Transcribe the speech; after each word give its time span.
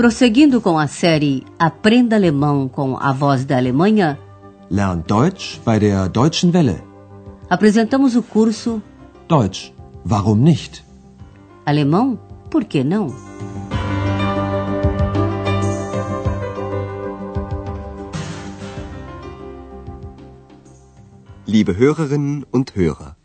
Prosseguindo 0.00 0.62
com 0.62 0.78
a 0.78 0.86
série 0.86 1.44
Aprenda 1.58 2.16
Alemão 2.16 2.66
com 2.66 2.96
a 2.96 3.12
Voz 3.12 3.44
da 3.44 3.58
Alemanha, 3.58 4.18
Lern 4.70 5.04
Deutsch 5.06 5.60
bei 5.62 5.78
der 5.78 6.08
Deutschen 6.08 6.50
Welle. 6.52 6.82
apresentamos 7.50 8.16
o 8.16 8.22
curso 8.22 8.82
Deutsch, 9.28 9.74
warum 10.10 10.36
nicht? 10.36 10.82
Alemão, 11.66 12.18
por 12.50 12.64
que 12.64 12.82
não? 12.82 13.08
Liebe 21.46 21.72
Hörerinnen 21.72 22.46
und 22.50 22.72
Hörer, 22.74 23.16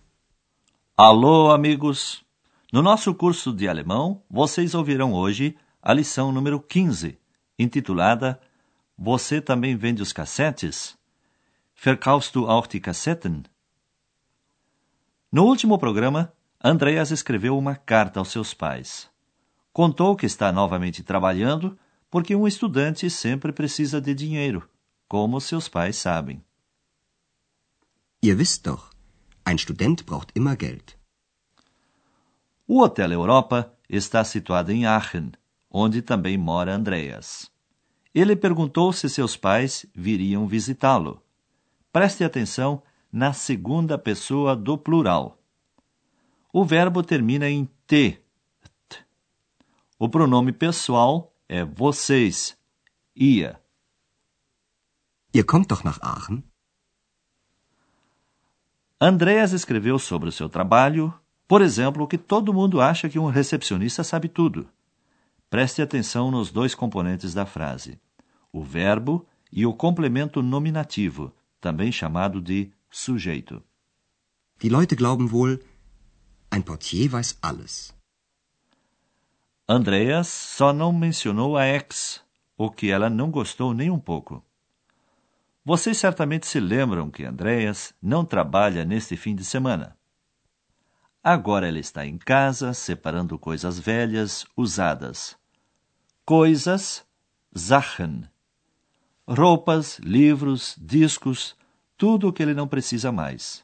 Alô, 0.97 1.51
amigos! 1.51 2.21
No 2.73 2.81
nosso 2.81 3.13
curso 3.13 3.53
de 3.53 3.69
alemão, 3.69 4.21
vocês 4.29 4.75
ouvirão 4.75 5.13
hoje 5.13 5.55
a 5.85 5.93
lição 5.93 6.31
número 6.31 6.59
15, 6.59 7.15
intitulada 7.59 8.41
Você 8.97 9.39
também 9.39 9.77
vende 9.77 10.01
os 10.01 10.11
cassetes? 10.11 10.97
Verkaufst 11.75 12.33
du 12.33 12.49
auch 12.49 12.67
die 12.67 12.79
Kassetten? 12.79 13.43
No 15.31 15.43
último 15.45 15.77
programa, 15.77 16.33
Andreas 16.63 17.11
escreveu 17.11 17.55
uma 17.55 17.75
carta 17.75 18.19
aos 18.19 18.29
seus 18.29 18.51
pais. 18.51 19.07
Contou 19.71 20.15
que 20.15 20.25
está 20.25 20.51
novamente 20.51 21.03
trabalhando 21.03 21.77
porque 22.09 22.35
um 22.35 22.47
estudante 22.47 23.07
sempre 23.09 23.51
precisa 23.51 24.01
de 24.01 24.15
dinheiro, 24.15 24.67
como 25.07 25.39
seus 25.39 25.69
pais 25.69 25.97
sabem. 25.97 26.43
ihr 28.23 28.39
wisst 28.39 28.65
doch, 28.65 28.89
ein 29.43 29.59
Student 29.59 30.07
braucht 30.07 30.31
immer 30.33 30.55
Geld. 30.55 30.97
O 32.65 32.81
Hotel 32.81 33.11
Europa 33.11 33.71
está 33.87 34.23
situado 34.23 34.71
em 34.71 34.87
Aachen, 34.87 35.33
onde 35.77 36.01
também 36.01 36.37
mora 36.37 36.73
Andreas. 36.73 37.51
Ele 38.13 38.33
perguntou 38.33 38.93
se 38.93 39.09
seus 39.09 39.35
pais 39.35 39.85
viriam 39.93 40.47
visitá-lo. 40.47 41.21
Preste 41.91 42.23
atenção 42.23 42.81
na 43.11 43.33
segunda 43.33 43.97
pessoa 43.97 44.55
do 44.55 44.77
plural. 44.77 45.37
O 46.53 46.63
verbo 46.63 47.03
termina 47.03 47.49
em 47.49 47.65
T. 47.85 48.23
T. 48.87 49.05
O 49.99 50.07
pronome 50.07 50.53
pessoal 50.53 51.35
é 51.49 51.65
vocês, 51.65 52.57
ia. 53.13 53.59
Ihr 55.33 55.43
kommt 55.43 55.67
doch 55.67 55.83
nach 55.83 55.99
Aachen? 56.01 56.41
Andreas 58.97 59.51
escreveu 59.51 59.99
sobre 59.99 60.29
o 60.29 60.31
seu 60.31 60.47
trabalho, 60.47 61.13
por 61.45 61.61
exemplo, 61.61 62.07
que 62.07 62.17
todo 62.17 62.53
mundo 62.53 62.79
acha 62.79 63.09
que 63.09 63.19
um 63.19 63.27
recepcionista 63.27 64.05
sabe 64.05 64.29
tudo. 64.29 64.69
Preste 65.55 65.81
atenção 65.81 66.29
nos 66.29 66.51
dois 66.51 66.75
componentes 66.75 67.33
da 67.33 67.45
frase: 67.45 67.97
o 68.51 68.61
verbo 68.61 69.25
e 69.49 69.65
o 69.65 69.73
complemento 69.73 70.43
nominativo, 70.43 71.33
também 71.61 71.93
chamado 71.93 72.41
de 72.41 72.73
sujeito. 72.91 73.63
Die 74.59 74.67
Leute 74.67 74.97
glauben 74.97 75.29
wohl, 75.31 75.57
ein 76.51 76.61
Portier 76.61 77.09
weiß 77.09 77.37
alles. 77.41 77.95
Andreas 79.65 80.27
só 80.27 80.73
não 80.73 80.91
mencionou 80.91 81.55
a 81.55 81.65
ex, 81.65 82.21
o 82.57 82.69
que 82.69 82.91
ela 82.91 83.09
não 83.09 83.31
gostou 83.31 83.73
nem 83.73 83.89
um 83.89 83.97
pouco. 83.97 84.43
Vocês 85.63 85.97
certamente 85.97 86.47
se 86.47 86.59
lembram 86.59 87.09
que 87.09 87.23
Andreas 87.23 87.93
não 88.01 88.25
trabalha 88.25 88.83
neste 88.83 89.15
fim 89.15 89.33
de 89.33 89.45
semana. 89.45 89.97
Agora 91.23 91.65
ela 91.65 91.79
está 91.79 92.05
em 92.05 92.17
casa 92.17 92.73
separando 92.73 93.39
coisas 93.39 93.79
velhas, 93.79 94.45
usadas. 94.57 95.37
Coisas, 96.27 97.05
Sachen. 97.53 98.23
Roupas, 99.27 99.99
livros, 99.99 100.75
discos, 100.75 101.55
tudo 101.95 102.29
o 102.29 102.33
que 102.33 102.41
ele 102.41 102.55
não 102.55 102.67
precisa 102.67 103.11
mais. 103.11 103.63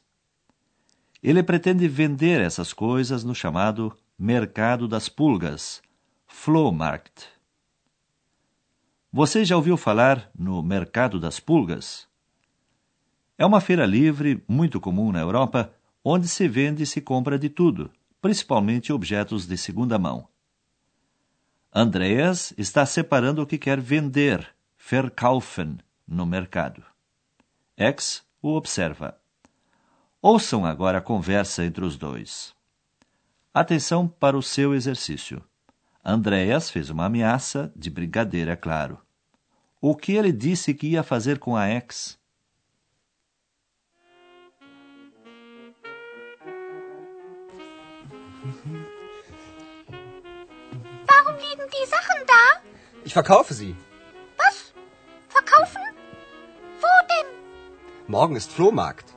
Ele 1.20 1.42
pretende 1.42 1.88
vender 1.88 2.40
essas 2.40 2.72
coisas 2.72 3.24
no 3.24 3.34
chamado 3.34 3.92
Mercado 4.16 4.86
das 4.86 5.08
Pulgas, 5.08 5.82
Flohmarkt. 6.24 7.26
Você 9.12 9.44
já 9.44 9.56
ouviu 9.56 9.76
falar 9.76 10.30
no 10.32 10.62
Mercado 10.62 11.18
das 11.18 11.40
Pulgas? 11.40 12.06
É 13.36 13.44
uma 13.44 13.60
feira 13.60 13.84
livre 13.84 14.40
muito 14.46 14.80
comum 14.80 15.10
na 15.10 15.18
Europa, 15.18 15.74
onde 16.04 16.28
se 16.28 16.46
vende 16.46 16.84
e 16.84 16.86
se 16.86 17.00
compra 17.00 17.36
de 17.36 17.48
tudo, 17.48 17.90
principalmente 18.20 18.92
objetos 18.92 19.48
de 19.48 19.58
segunda 19.58 19.98
mão. 19.98 20.28
Andreas 21.74 22.52
está 22.58 22.84
separando 22.84 23.40
o 23.40 23.46
que 23.46 23.56
quer 23.56 23.80
vender, 23.80 24.46
verkaufen, 24.90 25.78
no 26.06 26.26
mercado. 26.26 26.84
X 27.74 28.22
o 28.42 28.50
observa. 28.50 29.18
Ouçam 30.20 30.66
agora 30.66 30.98
a 30.98 31.00
conversa 31.00 31.64
entre 31.64 31.82
os 31.82 31.96
dois. 31.96 32.54
Atenção 33.54 34.06
para 34.06 34.36
o 34.36 34.42
seu 34.42 34.74
exercício. 34.74 35.42
Andreas 36.04 36.68
fez 36.68 36.90
uma 36.90 37.06
ameaça 37.06 37.72
de 37.74 37.88
brigadeira, 37.88 38.54
claro. 38.54 39.00
O 39.80 39.96
que 39.96 40.12
ele 40.12 40.30
disse 40.30 40.74
que 40.74 40.88
ia 40.88 41.02
fazer 41.02 41.38
com 41.38 41.56
a 41.56 41.70
ex? 41.70 42.18
Ich 53.04 53.12
verkaufe 53.12 53.52
sie. 53.54 53.74
Was? 54.36 54.72
Verkaufen? 55.28 55.82
Wo 56.80 56.92
denn? 57.10 57.28
Morgen 58.06 58.36
ist 58.36 58.52
Flohmarkt. 58.52 59.14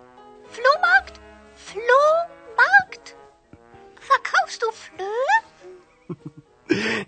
Flohmarkt? 0.50 1.20
Flohmarkt? 1.56 3.16
Verkaufst 4.00 4.62
du 4.64 4.72
Flöhe? 4.72 5.36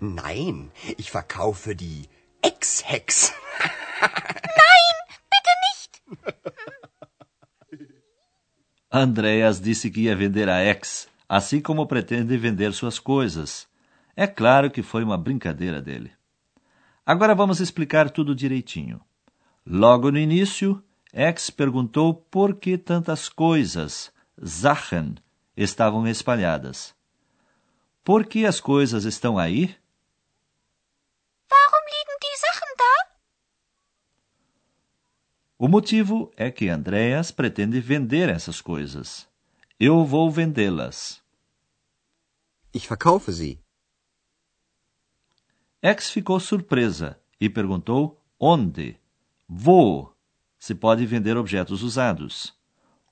Nein, 0.00 0.70
ich 0.96 1.10
verkaufe 1.10 1.74
die 1.74 2.08
Ex-Hex. 2.42 3.32
Nein, 4.00 4.96
bitte 5.32 5.54
nicht. 5.66 5.92
Andreas 8.90 9.60
disse 9.60 9.90
que 9.90 10.00
ia 10.02 10.16
vender 10.16 10.48
a 10.48 10.62
ex, 10.62 11.08
assim 11.28 11.60
como 11.60 11.86
pretende 11.86 12.38
vender 12.38 12.72
suas 12.72 12.98
coisas. 12.98 13.68
É 14.16 14.26
claro 14.26 14.70
que 14.70 14.82
foi 14.82 15.04
uma 15.04 15.18
brincadeira 15.18 15.82
dele. 15.82 16.17
Agora 17.08 17.34
vamos 17.34 17.58
explicar 17.58 18.10
tudo 18.10 18.34
direitinho. 18.34 19.00
Logo 19.64 20.10
no 20.10 20.18
início, 20.18 20.84
Ex 21.10 21.48
perguntou 21.48 22.12
por 22.12 22.56
que 22.56 22.76
tantas 22.76 23.30
coisas, 23.30 24.12
Sachen, 24.44 25.14
estavam 25.56 26.06
espalhadas. 26.06 26.94
Por 28.04 28.26
que 28.26 28.44
as 28.44 28.60
coisas 28.60 29.06
estão 29.06 29.38
aí? 29.38 29.74
Warum 31.50 31.84
liegen 31.92 32.18
die 32.20 32.36
Sachen 32.36 32.76
da? 32.76 33.16
O 35.56 35.66
motivo 35.66 36.30
é 36.36 36.50
que 36.50 36.68
Andreas 36.68 37.30
pretende 37.30 37.80
vender 37.80 38.28
essas 38.28 38.60
coisas. 38.60 39.26
Eu 39.80 40.04
vou 40.04 40.30
vendê-las. 40.30 41.22
Ich 42.74 42.86
verkaufe 42.86 43.32
sie. 43.32 43.67
Ex 45.80 46.10
ficou 46.10 46.40
surpresa 46.40 47.20
e 47.40 47.48
perguntou 47.48 48.20
onde. 48.38 48.98
Vou. 49.48 50.12
Se 50.58 50.74
pode 50.74 51.06
vender 51.06 51.36
objetos 51.36 51.82
usados. 51.82 52.52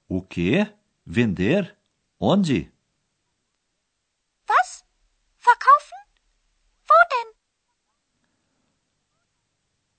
O 0.09 0.21
quê? 0.21 0.73
Vender? 1.05 1.77
Onde? 2.19 2.73
Was? 4.49 4.85
Verkaufen? 5.39 5.99
Wo 6.89 6.95
denn? 7.11 7.33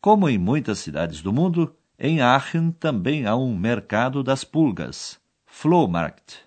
Como 0.01 0.27
em 0.27 0.37
muitas 0.37 0.79
cidades 0.79 1.21
do 1.21 1.31
mundo, 1.31 1.73
em 1.97 2.19
Aachen 2.19 2.71
também 2.73 3.25
há 3.25 3.35
um 3.37 3.57
mercado 3.57 4.21
das 4.21 4.43
pulgas, 4.43 5.19
Flohmarkt. 5.45 6.45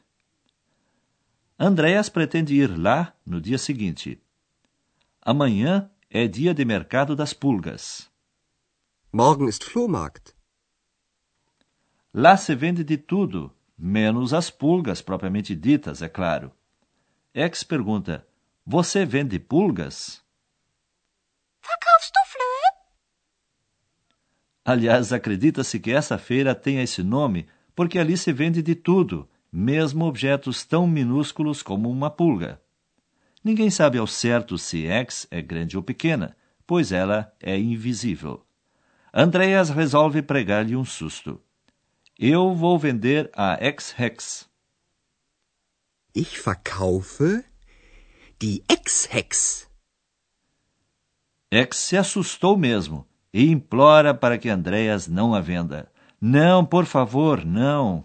Andreas 1.58 2.10
pretende 2.10 2.54
ir 2.54 2.78
lá 2.78 3.14
no 3.24 3.40
dia 3.40 3.58
seguinte. 3.58 4.22
Amanhã 5.22 5.90
é 6.12 6.26
dia 6.26 6.52
de 6.52 6.64
mercado 6.64 7.14
das 7.14 7.32
pulgas. 7.32 8.10
Morgen 9.12 9.48
ist 9.48 9.62
Flohmarkt. 9.62 10.34
Lá 12.12 12.36
se 12.36 12.52
vende 12.56 12.82
de 12.82 12.98
tudo, 12.98 13.54
menos 13.78 14.34
as 14.34 14.50
pulgas 14.50 15.00
propriamente 15.00 15.54
ditas, 15.54 16.02
é 16.02 16.08
claro. 16.08 16.50
Ex 17.32 17.62
pergunta: 17.62 18.26
Você 18.66 19.06
vende 19.06 19.38
pulgas? 19.38 20.20
Verkaufst 21.62 22.12
du 22.12 22.20
Flöhe? 22.26 22.70
Aliás, 24.64 25.12
acredita-se 25.12 25.78
que 25.78 25.92
essa 25.92 26.18
feira 26.18 26.56
tenha 26.56 26.82
esse 26.82 27.04
nome 27.04 27.48
porque 27.72 28.00
ali 28.00 28.16
se 28.16 28.32
vende 28.32 28.62
de 28.62 28.74
tudo, 28.74 29.30
mesmo 29.52 30.06
objetos 30.06 30.64
tão 30.64 30.88
minúsculos 30.88 31.62
como 31.62 31.88
uma 31.88 32.10
pulga. 32.10 32.60
Ninguém 33.42 33.70
sabe 33.70 33.98
ao 33.98 34.06
certo 34.06 34.58
se 34.58 34.86
X 34.86 35.26
é 35.30 35.40
grande 35.40 35.76
ou 35.76 35.82
pequena, 35.82 36.36
pois 36.66 36.92
ela 36.92 37.34
é 37.40 37.58
invisível. 37.58 38.46
Andreas 39.12 39.70
resolve 39.70 40.22
pregar-lhe 40.22 40.76
um 40.76 40.84
susto. 40.84 41.40
Eu 42.18 42.54
vou 42.54 42.78
vender 42.78 43.30
a 43.34 43.58
Ex-Hex. 43.64 44.48
Ich 46.14 46.38
verkaufe 46.40 47.44
die 48.38 48.62
Ex-Hex. 48.68 49.68
Ex 51.50 51.76
se 51.76 51.96
assustou 51.96 52.56
mesmo 52.56 53.08
e 53.32 53.50
implora 53.50 54.14
para 54.14 54.38
que 54.38 54.48
Andreas 54.48 55.06
não 55.06 55.34
a 55.34 55.40
venda. 55.40 55.90
Não, 56.20 56.64
por 56.64 56.84
favor, 56.84 57.44
não. 57.44 58.04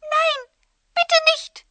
Nein, 0.00 0.46
bitte 0.94 1.20
nicht. 1.26 1.66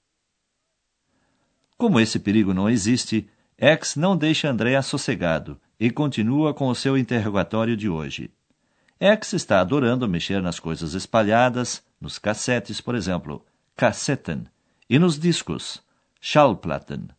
Como 1.77 1.99
esse 1.99 2.17
perigo 2.17 2.53
não 2.53 2.67
existe, 2.67 3.29
X 3.55 3.95
não 3.95 4.17
deixa 4.17 4.49
Andreas 4.49 4.87
sossegado 4.87 5.59
e 5.79 5.91
continua 5.91 6.53
com 6.53 6.67
o 6.69 6.75
seu 6.75 6.97
interrogatório 6.97 7.77
de 7.77 7.87
hoje. 7.87 8.31
X 8.99 9.33
está 9.33 9.59
adorando 9.59 10.07
mexer 10.07 10.41
nas 10.41 10.59
coisas 10.59 10.95
espalhadas, 10.95 11.83
nos 12.01 12.17
cassetes, 12.17 12.81
por 12.81 12.95
exemplo, 12.95 13.45
Kassetten, 13.75 14.45
e 14.89 14.97
nos 14.97 15.19
discos, 15.19 15.83
Schallplatten. 16.19 17.09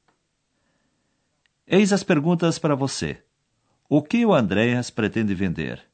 Eis 1.65 1.93
as 1.93 2.03
perguntas 2.03 2.59
para 2.59 2.75
você. 2.75 3.23
O 3.89 4.03
que 4.03 4.27
o 4.27 4.35
Andreas 4.35 4.91
pretende 4.91 5.35
vender? 5.37 5.85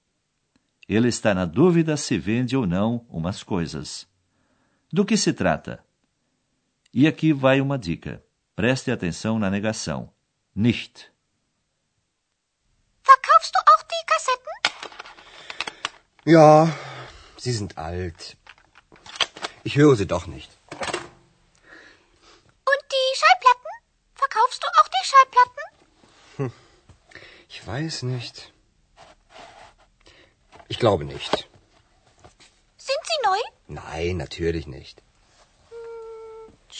Ele 0.88 1.08
está 1.08 1.34
na 1.34 1.44
dúvida 1.44 1.98
se 1.98 2.16
vende 2.16 2.56
ou 2.56 2.66
não 2.66 3.04
umas 3.10 3.42
coisas. 3.42 4.08
Do 4.90 5.04
que 5.04 5.18
se 5.18 5.34
trata? 5.34 5.84
E 6.94 7.06
aqui 7.06 7.32
vai 7.32 7.60
uma 7.60 7.78
dica. 7.78 8.23
Preste 8.56 8.90
atenção 8.92 9.38
na 9.38 9.50
negação. 9.50 10.12
Nicht. 10.54 11.10
Verkaufst 13.02 13.52
du 13.54 13.58
auch 13.58 13.82
die 13.82 14.06
Kassetten? 14.06 14.54
Ja, 16.24 16.72
sie 17.36 17.52
sind 17.52 17.76
alt. 17.76 18.36
Ich 19.64 19.76
höre 19.76 19.96
sie 19.96 20.06
doch 20.06 20.26
nicht. 20.26 20.50
Und 22.70 22.82
die 22.94 23.08
Schallplatten? 23.18 23.72
Verkaufst 24.14 24.62
du 24.62 24.68
auch 24.68 24.88
die 24.88 25.06
Schallplatten? 25.10 25.64
Ich 27.48 27.66
weiß 27.66 28.02
nicht. 28.02 28.52
Ich 30.68 30.78
glaube 30.78 31.04
nicht. 31.04 31.48
Sind 32.76 33.02
sie 33.04 33.20
neu? 33.24 33.38
Nein, 33.68 34.16
natürlich 34.16 34.66
nicht. 34.66 35.03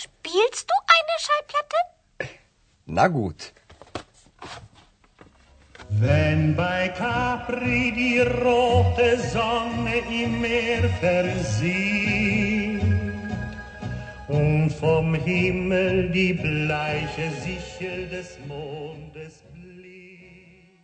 Spielst 0.04 0.66
du 0.70 0.76
eine 0.96 1.16
Schallplatte? 1.24 1.80
Na 2.86 3.06
gut. 3.08 3.40
Wenn 5.88 6.54
bei 6.56 6.88
Capri 6.88 7.92
die 7.92 8.20
rote 8.20 9.18
Sonne 9.34 9.96
im 10.22 10.40
Meer 10.40 10.88
versieht 11.00 12.82
und 14.28 14.70
vom 14.70 15.14
Himmel 15.14 16.10
die 16.10 16.34
bleiche 16.34 17.30
Sichel 17.44 18.08
des 18.08 18.38
Mondes 18.48 19.34
blieb. 19.54 20.80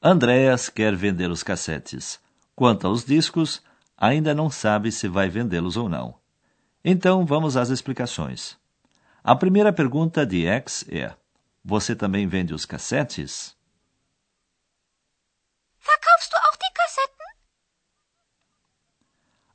Andreas 0.00 0.72
quer 0.72 0.94
vender 0.96 1.30
os 1.30 1.42
cassetes. 1.42 2.20
Quanto 2.54 2.86
aos 2.86 3.04
discos, 3.04 3.62
ainda 3.96 4.34
não 4.34 4.50
sabe 4.50 4.92
se 4.92 5.08
vai 5.08 5.28
vendê-los 5.28 5.76
ou 5.76 5.88
não. 5.88 6.21
Então 6.84 7.24
vamos 7.24 7.56
às 7.56 7.70
explicações. 7.70 8.58
A 9.22 9.36
primeira 9.36 9.72
pergunta 9.72 10.26
de 10.26 10.46
X 10.46 10.84
é: 10.88 11.14
Você 11.64 11.94
também 11.94 12.26
vende 12.26 12.52
os 12.52 12.64
cassetes? 12.64 13.56
Verkaufst 15.78 16.30
du 16.30 16.36
auch 16.36 16.58
die 16.58 16.72
Kassetten? 16.74 17.26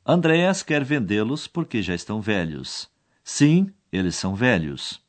Andreas 0.06 0.63
quer 0.63 0.85
vendê-los 0.85 1.47
porque 1.47 1.81
já 1.81 1.94
estão 1.94 2.21
velhos. 2.21 2.89
Sim, 3.24 3.74
eles 3.91 4.15
são 4.15 4.33
velhos. 4.33 5.06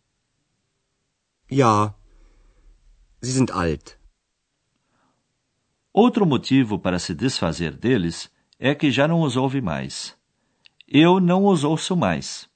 Ja, 1.49 1.94
sie 3.23 3.32
sind 3.32 3.53
alt. 3.53 3.97
Outro 5.93 6.26
motivo 6.26 6.81
para 6.81 6.99
se 6.99 7.15
desfazer 7.15 7.76
deles 7.76 8.29
é 8.59 8.75
que 8.75 8.91
já 8.91 9.06
não 9.06 9.23
os 9.23 9.37
ouve 9.37 9.61
mais. 9.61 10.18
Eu 10.90 11.20
não 11.20 11.44
os 11.44 11.64
ouço 11.64 11.94
mais. 11.94 12.49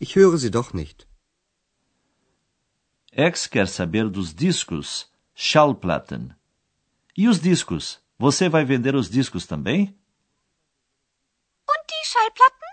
Ich 0.00 0.16
höre 0.16 0.36
sie 0.38 0.50
doch 0.50 0.74
nicht. 0.74 1.06
X 3.12 3.46
quer 3.46 3.68
saber 3.68 4.10
dos 4.10 4.34
discos, 4.34 5.08
Schallplatten. 5.32 6.34
E 7.16 7.28
os 7.28 7.40
discos? 7.40 8.02
Você 8.18 8.48
vai 8.48 8.64
vender 8.64 8.96
os 8.96 9.08
discos 9.08 9.46
também? 9.46 9.96
Und 11.68 11.86
die 11.88 12.06
Schallplatten? 12.08 12.70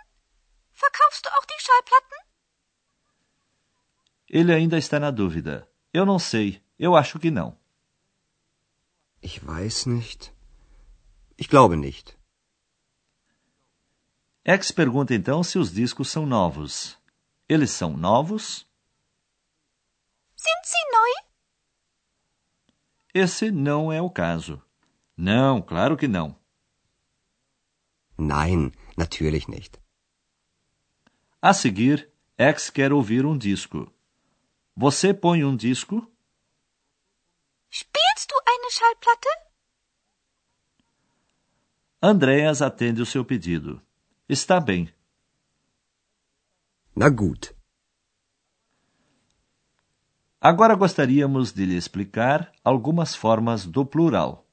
Verkaufst 0.72 1.24
du 1.24 1.30
auch 1.30 1.46
die 1.46 1.62
Schallplatten? 1.62 2.18
Ele 4.28 4.52
ainda 4.52 4.80
está 4.80 5.00
na 5.00 5.12
dúvida. 5.12 5.70
Eu 5.94 6.08
não 6.08 6.18
sei. 6.18 6.60
Eu 6.80 6.96
acho 6.96 7.20
que 7.20 7.30
não. 7.30 7.56
Ich 9.22 9.46
weiß 9.46 9.86
nicht. 9.86 10.34
Ich 11.38 11.48
glaube 11.48 11.78
nicht. 11.78 12.18
X 14.46 14.72
pergunta 14.72 15.14
então 15.16 15.42
se 15.42 15.58
os 15.58 15.72
discos 15.72 16.10
são 16.10 16.26
novos. 16.26 16.98
Eles 17.48 17.72
são 17.72 17.96
novos? 17.96 18.68
Sind 20.36 20.66
sie 20.66 20.92
neu? 20.92 21.30
Esse 23.14 23.52
não 23.52 23.90
é 23.90 24.02
o 24.02 24.10
caso. 24.10 24.62
Não, 25.16 25.62
claro 25.62 25.96
que 25.96 26.10
não. 26.10 26.38
Nein, 28.18 28.74
natürlich 28.98 29.48
nicht. 29.48 29.80
A 31.42 31.54
seguir, 31.54 32.12
X 32.38 32.70
quer 32.70 32.92
ouvir 32.92 33.26
um 33.26 33.38
disco. 33.38 33.94
Você 34.76 35.14
põe 35.14 35.46
um 35.46 35.56
disco? 35.56 36.12
Spielst 37.72 38.30
du 38.30 38.36
eine 38.46 38.72
Schallplatte? 38.72 39.30
Andreas 42.02 42.62
atende 42.62 43.02
o 43.02 43.06
seu 43.06 43.24
pedido. 43.24 43.82
Está 44.34 44.60
bem. 44.60 44.90
Na 46.96 47.08
gut. 47.08 47.56
Agora 50.42 50.74
gostaríamos 50.74 51.54
de 51.54 51.64
lhe 51.68 51.76
explicar 51.76 52.52
algumas 52.64 53.14
formas 53.16 53.64
do 53.64 53.86
plural. 53.86 54.44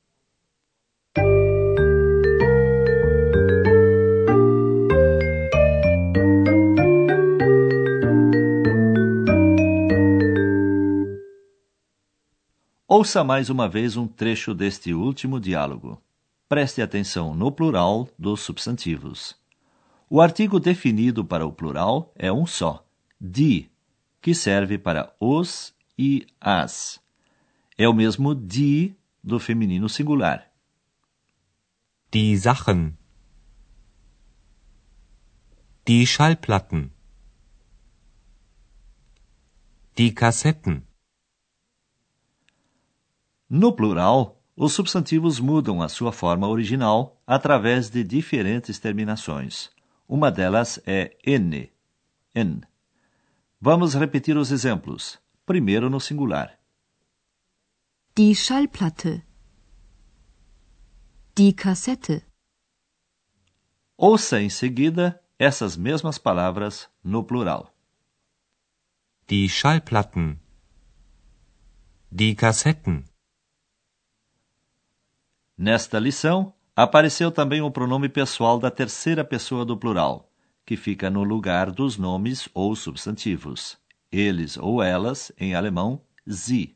Ouça 12.86 13.24
mais 13.24 13.48
uma 13.48 13.66
vez 13.66 13.96
um 13.96 14.06
trecho 14.06 14.54
deste 14.54 14.92
último 14.92 15.40
diálogo. 15.40 15.98
Preste 16.46 16.82
atenção 16.82 17.32
no 17.34 17.50
plural 17.50 18.06
dos 18.18 18.40
substantivos. 18.40 19.39
O 20.12 20.20
artigo 20.20 20.58
definido 20.58 21.24
para 21.24 21.46
o 21.46 21.52
plural 21.52 22.12
é 22.16 22.32
um 22.32 22.44
só, 22.44 22.84
die, 23.20 23.70
que 24.20 24.34
serve 24.34 24.76
para 24.76 25.14
os 25.20 25.72
e 25.96 26.26
as. 26.40 27.00
É 27.78 27.88
o 27.88 27.94
mesmo 27.94 28.34
die 28.34 28.96
do 29.22 29.38
feminino 29.38 29.88
singular. 29.88 30.50
Die 32.10 32.36
Sachen. 32.36 32.98
Die 35.86 36.04
Schallplatten. 36.04 36.90
Die 39.96 40.10
Kassetten. 40.10 40.82
No 43.48 43.72
plural, 43.72 44.42
os 44.56 44.72
substantivos 44.72 45.38
mudam 45.38 45.80
a 45.80 45.88
sua 45.88 46.10
forma 46.10 46.48
original 46.48 47.22
através 47.24 47.88
de 47.88 48.02
diferentes 48.02 48.80
terminações. 48.80 49.70
Uma 50.10 50.28
delas 50.32 50.80
é 50.88 51.16
n, 51.24 51.72
n. 52.34 52.60
Vamos 53.60 53.94
repetir 53.94 54.36
os 54.36 54.50
exemplos. 54.50 55.22
Primeiro 55.46 55.88
no 55.88 56.00
singular. 56.00 56.58
Die 58.16 58.34
Schallplatte. 58.34 59.24
Die 61.36 61.52
Kassette. 61.52 62.26
Ouça 63.96 64.40
em 64.40 64.50
seguida 64.50 65.22
essas 65.38 65.76
mesmas 65.76 66.18
palavras 66.18 66.90
no 67.04 67.22
plural. 67.22 67.72
Die 69.28 69.48
Schallplatten. 69.48 70.40
Die 72.10 72.34
Kassetten. 72.34 73.04
Nesta 75.56 76.00
lição, 76.00 76.52
apareceu 76.82 77.30
também 77.30 77.60
o 77.60 77.70
pronome 77.70 78.08
pessoal 78.08 78.58
da 78.58 78.70
terceira 78.70 79.22
pessoa 79.22 79.66
do 79.66 79.76
plural, 79.76 80.30
que 80.64 80.76
fica 80.76 81.10
no 81.10 81.22
lugar 81.22 81.70
dos 81.70 81.98
nomes 81.98 82.48
ou 82.54 82.74
substantivos. 82.74 83.78
Eles 84.10 84.56
ou 84.56 84.82
elas, 84.82 85.30
em 85.38 85.54
alemão, 85.54 86.02
sie. 86.26 86.74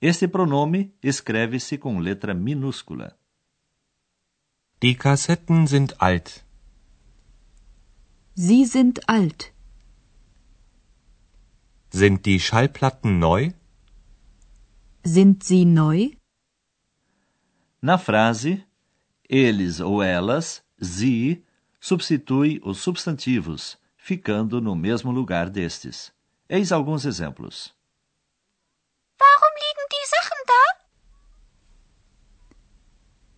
Este 0.00 0.26
pronome 0.26 0.92
escreve-se 1.00 1.78
com 1.78 2.00
letra 2.00 2.34
minúscula. 2.34 3.16
Die 4.82 4.96
Kassetten 4.96 5.68
sind 5.68 5.94
alt. 6.00 6.44
Sie 8.34 8.64
sind 8.66 8.98
alt. 9.06 9.52
Sind 11.90 12.24
die 12.24 12.40
Schallplatten 12.40 13.20
neu? 13.20 13.52
Sind 15.04 15.44
sie 15.44 15.64
neu? 15.64 16.10
Na 17.80 17.98
frase, 17.98 18.64
eles 19.32 19.80
ou 19.80 20.02
elas, 20.02 20.62
sie, 20.78 21.42
substitui 21.80 22.60
os 22.62 22.78
substantivos, 22.78 23.78
ficando 23.96 24.60
no 24.60 24.76
mesmo 24.76 25.10
lugar 25.10 25.48
destes. 25.48 26.12
Eis 26.50 26.70
alguns 26.70 27.06
exemplos. 27.06 27.74
Warum 29.18 29.54
liegen 29.62 29.86
die 29.94 30.06
Sachen 30.14 30.40
da? 30.52 30.64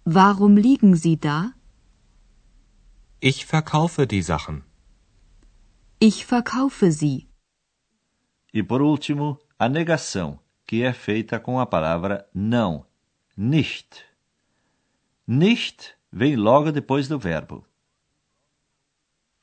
Warum 0.05 0.57
liegen 0.57 0.97
sie 0.97 1.17
da? 1.17 1.55
Ich 3.21 3.47
verkaufe 3.47 4.05
die 4.07 4.23
Sachen. 4.23 4.65
Ich 6.01 6.27
verkaufe 6.27 6.91
sie. 6.91 7.29
E 8.53 8.63
por 8.65 8.83
último, 8.83 9.39
a 9.57 9.69
negação, 9.69 10.41
que 10.67 10.83
é 10.83 10.93
feita 10.93 11.39
com 11.39 11.61
a 11.61 11.67
palavra 11.67 12.29
não, 12.35 12.85
nicht. 13.37 14.14
Nicht 15.27 15.99
vem 16.11 16.37
logo 16.37 16.71
depois 16.71 17.09
do 17.09 17.19
verbo. 17.19 17.65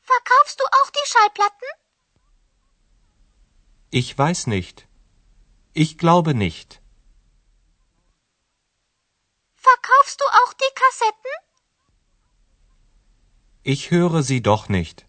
Verkaufst 0.01 0.59
du 0.59 0.63
auch 0.65 0.89
die 0.91 1.07
Schallplatten? 1.11 1.69
Ich 3.89 4.17
weiß 4.17 4.47
nicht. 4.47 4.87
Ich 5.73 5.97
glaube 5.97 6.33
nicht. 6.35 6.81
Verkaufst 9.55 10.21
du 10.21 10.25
auch 10.25 10.53
die 10.53 10.73
Kassetten? 10.75 11.35
Ich 13.63 13.91
höre 13.91 14.21
sie 14.23 14.41
doch 14.41 14.69
nicht. 14.69 15.07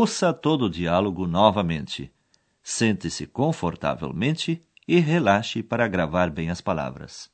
Ouça 0.00 0.32
todo 0.32 0.66
o 0.66 0.70
diálogo 0.70 1.26
novamente. 1.26 2.12
Sente-se 2.62 3.26
confortavelmente 3.26 4.60
e 4.86 5.00
relaxe 5.00 5.60
para 5.60 5.88
gravar 5.88 6.30
bem 6.30 6.50
as 6.50 6.60
palavras. 6.60 7.28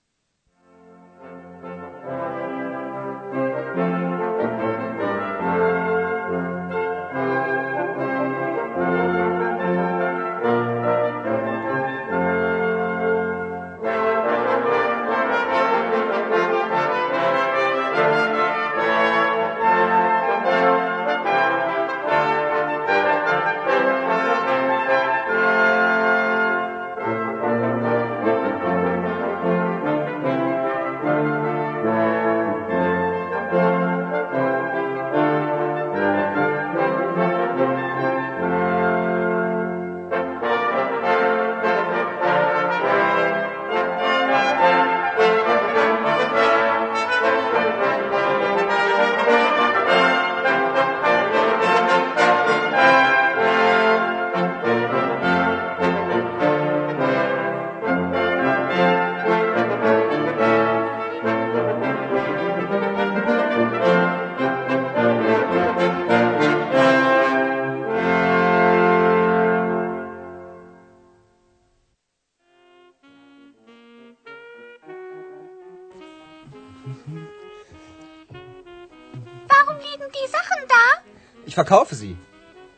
Ich 81.54 81.56
verkaufe 81.56 81.94
sie. 81.94 82.18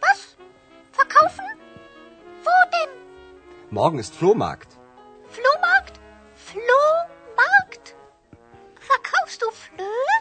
Was? 0.03 0.37
Verkaufen? 0.93 1.47
Wo 2.45 2.51
denn? 2.75 2.91
Morgen 3.71 3.99
ist 3.99 4.15
Flohmarkt. 4.15 4.77
Flohmarkt? 5.31 5.99
Flohmarkt? 6.35 7.97
Verkaufst 8.79 9.41
du 9.41 9.47
Flöhe? 9.51 10.17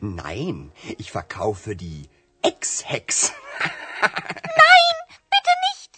Nein, 0.00 0.72
ich 0.98 1.12
verkaufe 1.12 1.76
die 1.76 2.10
Ex-Hex. 2.42 3.34
Nein, 4.02 4.96
bitte 5.32 5.54
nicht. 5.68 5.92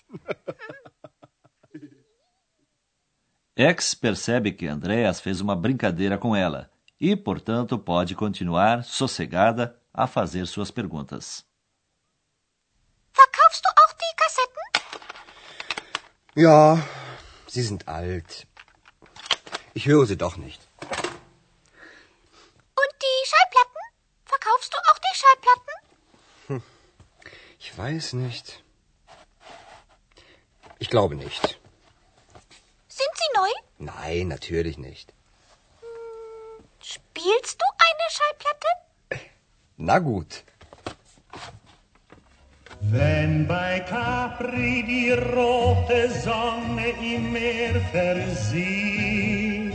X 3.78 3.96
percebe 3.96 4.52
que 4.52 4.68
Andreas 4.68 5.22
fez 5.22 5.40
uma 5.40 5.56
brincadeira 5.56 6.18
com 6.18 6.36
ela 6.36 6.70
e, 7.00 7.16
portanto, 7.16 7.78
pode 7.78 8.14
continuar 8.14 8.84
sossegada 8.84 9.81
a 9.92 10.06
fazer 10.06 10.46
suas 10.46 10.72
perguntas. 10.72 11.44
Verkaufst 13.12 13.64
du 13.64 13.68
auch 13.68 13.92
die 13.92 14.16
Kassetten? 14.16 14.62
Ja, 16.34 16.82
sie 17.46 17.62
sind 17.62 17.88
alt. 17.88 18.46
Ich 19.74 19.86
höre 19.86 20.06
sie 20.06 20.16
doch 20.16 20.36
nicht. 20.36 20.66
Und 20.80 20.90
die 23.02 23.26
Schallplatten? 23.26 23.82
Verkaufst 24.24 24.72
du 24.72 24.78
auch 24.78 24.98
die 24.98 25.14
Schallplatten? 25.20 26.62
Ich 27.58 27.76
weiß 27.78 28.14
nicht. 28.14 28.64
Ich 30.78 30.88
glaube 30.90 31.14
nicht. 31.14 31.60
Sind 32.88 33.10
sie 33.14 33.38
neu? 33.38 33.48
Nein, 33.78 34.28
natürlich 34.28 34.78
nicht. 34.78 35.14
Na 39.84 39.98
gut. 39.98 40.44
Wenn 42.82 43.48
bei 43.48 43.80
Capri 43.80 44.84
die 44.86 45.10
rote 45.10 46.08
Sonne 46.22 46.90
im 47.02 47.32
Meer 47.32 47.80
versieht 47.90 49.74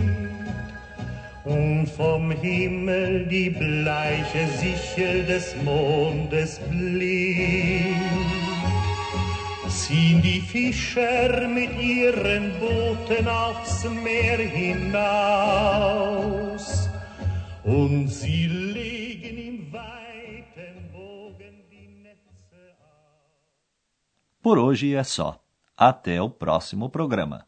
und 1.43 1.87
vom 1.87 2.31
Himmel 2.31 3.25
die 3.25 3.49
bleiche 3.49 4.47
Sichel 4.61 5.25
des 5.25 5.53
Mondes 5.65 6.61
blinkt, 6.69 7.99
ziehen 9.67 10.21
die 10.21 10.39
Fischer 10.39 11.49
mit 11.49 11.77
ihren 11.81 12.53
Booten 12.61 13.27
aufs 13.27 13.83
Meer 13.83 14.37
hinaus 14.37 15.57
und 17.65 18.07
sie 18.07 18.66
Por 24.47 24.57
hoje 24.59 24.95
é 24.95 25.03
só. 25.03 25.43
Até 25.75 26.21
o 26.21 26.29
próximo 26.29 26.89
programa. 26.89 27.45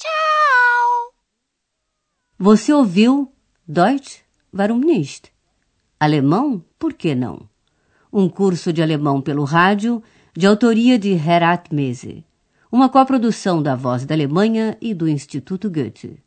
Ciao. 0.00 1.12
Você 2.38 2.72
ouviu 2.72 3.32
Deutsch? 3.66 4.20
Warum 4.54 4.78
nicht? 4.78 5.32
Alemão? 5.98 6.64
Por 6.78 6.92
que 6.94 7.16
não? 7.16 7.48
Um 8.12 8.28
curso 8.28 8.72
de 8.72 8.80
alemão 8.80 9.20
pelo 9.20 9.42
rádio, 9.42 10.00
de 10.32 10.46
autoria 10.46 10.96
de 10.96 11.10
Herat 11.14 11.74
Mese. 11.74 12.24
Uma 12.70 12.88
coprodução 12.88 13.60
da 13.60 13.74
Voz 13.74 14.06
da 14.06 14.14
Alemanha 14.14 14.78
e 14.80 14.94
do 14.94 15.08
Instituto 15.08 15.68
Goethe. 15.68 16.22